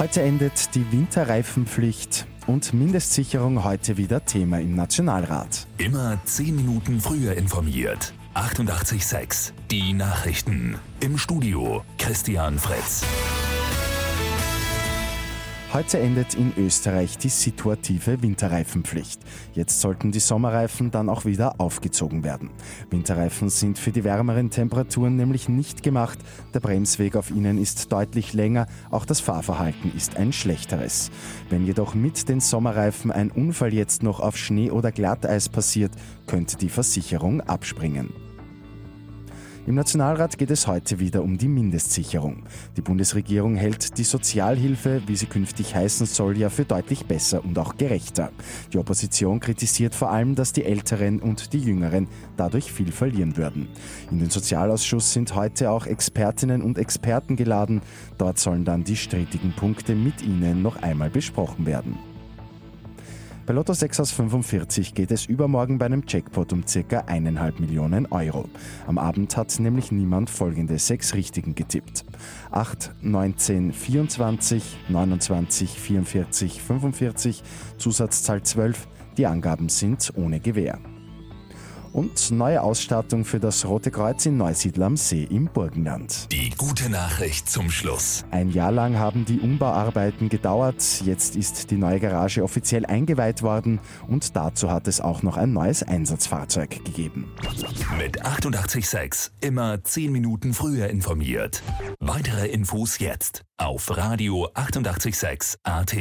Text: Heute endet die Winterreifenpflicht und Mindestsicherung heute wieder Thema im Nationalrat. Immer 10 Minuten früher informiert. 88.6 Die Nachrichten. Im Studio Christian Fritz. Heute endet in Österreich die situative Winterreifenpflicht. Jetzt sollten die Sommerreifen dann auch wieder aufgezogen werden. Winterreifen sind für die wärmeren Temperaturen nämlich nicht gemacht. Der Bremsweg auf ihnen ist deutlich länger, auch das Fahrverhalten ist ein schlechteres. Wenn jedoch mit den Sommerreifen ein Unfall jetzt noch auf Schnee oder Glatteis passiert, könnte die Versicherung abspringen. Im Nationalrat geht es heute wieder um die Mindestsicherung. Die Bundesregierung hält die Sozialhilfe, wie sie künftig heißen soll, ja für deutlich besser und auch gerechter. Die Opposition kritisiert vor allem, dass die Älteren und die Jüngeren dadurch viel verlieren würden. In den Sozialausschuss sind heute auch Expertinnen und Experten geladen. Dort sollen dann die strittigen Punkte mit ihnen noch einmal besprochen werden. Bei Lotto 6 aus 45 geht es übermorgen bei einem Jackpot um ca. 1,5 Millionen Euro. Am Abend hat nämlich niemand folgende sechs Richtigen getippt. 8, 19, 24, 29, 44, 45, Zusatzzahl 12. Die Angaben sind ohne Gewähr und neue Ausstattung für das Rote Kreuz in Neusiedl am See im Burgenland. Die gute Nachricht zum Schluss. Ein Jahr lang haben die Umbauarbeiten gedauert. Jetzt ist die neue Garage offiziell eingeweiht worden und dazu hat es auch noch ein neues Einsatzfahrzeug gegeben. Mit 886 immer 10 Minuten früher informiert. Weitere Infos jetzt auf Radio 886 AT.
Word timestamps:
Heute 0.00 0.22
endet 0.22 0.74
die 0.74 0.90
Winterreifenpflicht 0.92 2.26
und 2.46 2.72
Mindestsicherung 2.72 3.64
heute 3.64 3.98
wieder 3.98 4.24
Thema 4.24 4.58
im 4.58 4.74
Nationalrat. 4.74 5.66
Immer 5.76 6.18
10 6.24 6.56
Minuten 6.56 7.02
früher 7.02 7.34
informiert. 7.34 8.14
88.6 8.34 9.52
Die 9.70 9.92
Nachrichten. 9.92 10.78
Im 11.00 11.18
Studio 11.18 11.84
Christian 11.98 12.58
Fritz. 12.58 13.04
Heute 15.72 16.00
endet 16.00 16.34
in 16.34 16.52
Österreich 16.56 17.16
die 17.16 17.28
situative 17.28 18.20
Winterreifenpflicht. 18.22 19.20
Jetzt 19.54 19.80
sollten 19.80 20.10
die 20.10 20.18
Sommerreifen 20.18 20.90
dann 20.90 21.08
auch 21.08 21.24
wieder 21.24 21.60
aufgezogen 21.60 22.24
werden. 22.24 22.50
Winterreifen 22.90 23.50
sind 23.50 23.78
für 23.78 23.92
die 23.92 24.02
wärmeren 24.02 24.50
Temperaturen 24.50 25.14
nämlich 25.14 25.48
nicht 25.48 25.84
gemacht. 25.84 26.18
Der 26.54 26.58
Bremsweg 26.58 27.14
auf 27.14 27.30
ihnen 27.30 27.56
ist 27.56 27.92
deutlich 27.92 28.32
länger, 28.32 28.66
auch 28.90 29.04
das 29.04 29.20
Fahrverhalten 29.20 29.92
ist 29.96 30.16
ein 30.16 30.32
schlechteres. 30.32 31.12
Wenn 31.50 31.64
jedoch 31.64 31.94
mit 31.94 32.28
den 32.28 32.40
Sommerreifen 32.40 33.12
ein 33.12 33.30
Unfall 33.30 33.72
jetzt 33.72 34.02
noch 34.02 34.18
auf 34.18 34.36
Schnee 34.36 34.72
oder 34.72 34.90
Glatteis 34.90 35.48
passiert, 35.48 35.92
könnte 36.26 36.56
die 36.56 36.68
Versicherung 36.68 37.42
abspringen. 37.42 38.29
Im 39.70 39.76
Nationalrat 39.76 40.36
geht 40.36 40.50
es 40.50 40.66
heute 40.66 40.98
wieder 40.98 41.22
um 41.22 41.38
die 41.38 41.46
Mindestsicherung. 41.46 42.42
Die 42.76 42.80
Bundesregierung 42.80 43.54
hält 43.54 43.98
die 43.98 44.02
Sozialhilfe, 44.02 45.00
wie 45.06 45.14
sie 45.14 45.26
künftig 45.26 45.76
heißen 45.76 46.06
soll, 46.06 46.36
ja 46.36 46.48
für 46.48 46.64
deutlich 46.64 47.06
besser 47.06 47.44
und 47.44 47.56
auch 47.56 47.76
gerechter. 47.76 48.32
Die 48.72 48.78
Opposition 48.78 49.38
kritisiert 49.38 49.94
vor 49.94 50.10
allem, 50.10 50.34
dass 50.34 50.52
die 50.52 50.64
Älteren 50.64 51.20
und 51.20 51.52
die 51.52 51.60
Jüngeren 51.60 52.08
dadurch 52.36 52.72
viel 52.72 52.90
verlieren 52.90 53.36
würden. 53.36 53.68
In 54.10 54.18
den 54.18 54.30
Sozialausschuss 54.30 55.12
sind 55.12 55.36
heute 55.36 55.70
auch 55.70 55.86
Expertinnen 55.86 56.62
und 56.62 56.76
Experten 56.76 57.36
geladen. 57.36 57.80
Dort 58.18 58.40
sollen 58.40 58.64
dann 58.64 58.82
die 58.82 58.96
strittigen 58.96 59.52
Punkte 59.52 59.94
mit 59.94 60.20
ihnen 60.20 60.62
noch 60.62 60.82
einmal 60.82 61.10
besprochen 61.10 61.64
werden. 61.64 62.09
Bei 63.50 63.56
Lotto 63.56 63.72
6 63.72 63.98
aus 63.98 64.12
45 64.12 64.94
geht 64.94 65.10
es 65.10 65.26
übermorgen 65.26 65.78
bei 65.78 65.86
einem 65.86 66.04
Jackpot 66.06 66.52
um 66.52 66.60
ca. 66.60 67.00
1,5 67.00 67.60
Millionen 67.60 68.06
Euro. 68.12 68.48
Am 68.86 68.96
Abend 68.96 69.36
hat 69.36 69.58
nämlich 69.58 69.90
niemand 69.90 70.30
folgende 70.30 70.78
sechs 70.78 71.14
Richtigen 71.14 71.56
getippt. 71.56 72.04
8, 72.52 72.92
19, 73.02 73.72
24, 73.72 74.62
29, 74.88 75.80
44, 75.80 76.62
45, 76.62 77.42
Zusatzzahl 77.76 78.40
12. 78.40 78.86
Die 79.16 79.26
Angaben 79.26 79.68
sind 79.68 80.12
ohne 80.14 80.38
Gewähr 80.38 80.78
und 81.92 82.30
neue 82.30 82.62
Ausstattung 82.62 83.24
für 83.24 83.40
das 83.40 83.66
Rote 83.66 83.90
Kreuz 83.90 84.26
in 84.26 84.36
Neusiedl 84.36 84.82
am 84.82 84.96
See 84.96 85.24
im 85.24 85.46
Burgenland. 85.46 86.28
Die 86.32 86.50
gute 86.56 86.88
Nachricht 86.88 87.48
zum 87.48 87.70
Schluss. 87.70 88.24
Ein 88.30 88.50
Jahr 88.50 88.72
lang 88.72 88.98
haben 88.98 89.24
die 89.24 89.40
Umbauarbeiten 89.40 90.28
gedauert. 90.28 91.02
Jetzt 91.04 91.36
ist 91.36 91.70
die 91.70 91.76
neue 91.76 92.00
Garage 92.00 92.42
offiziell 92.42 92.86
eingeweiht 92.86 93.42
worden 93.42 93.80
und 94.08 94.36
dazu 94.36 94.70
hat 94.70 94.88
es 94.88 95.00
auch 95.00 95.22
noch 95.22 95.36
ein 95.36 95.52
neues 95.52 95.82
Einsatzfahrzeug 95.82 96.84
gegeben. 96.84 97.32
Mit 97.98 98.24
886 98.24 99.32
immer 99.40 99.82
10 99.82 100.12
Minuten 100.12 100.54
früher 100.54 100.88
informiert. 100.88 101.62
Weitere 101.98 102.48
Infos 102.48 102.98
jetzt 102.98 103.42
auf 103.56 103.96
Radio 103.96 104.48
886 104.54 105.58
AT. 105.64 105.96